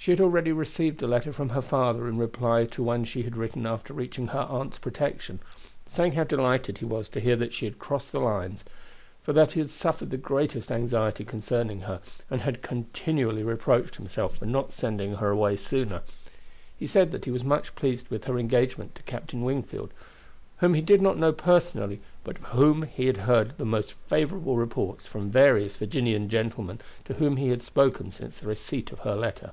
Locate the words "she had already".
0.00-0.50